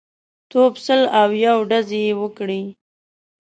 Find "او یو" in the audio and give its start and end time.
1.21-1.57